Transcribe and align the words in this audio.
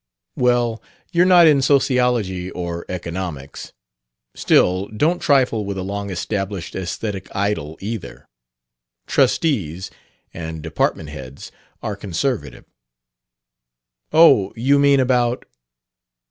"Well, 0.35 0.81
you're 1.11 1.27
not 1.27 1.45
in 1.45 1.61
Sociology 1.61 2.49
or 2.49 2.85
Economics. 2.89 3.71
Still, 4.33 4.87
don't 4.87 5.21
trifle 5.21 5.63
with 5.63 5.77
a 5.77 5.83
long 5.83 6.09
established 6.09 6.73
aesthetic 6.73 7.27
idol 7.35 7.77
either. 7.81 8.25
Trustees 9.05 9.91
and 10.33 10.63
department 10.63 11.09
heads 11.09 11.51
are 11.83 11.95
conservative." 11.95 12.65
"Oh, 14.11 14.53
you 14.55 14.79
mean 14.79 14.99
about 14.99 15.45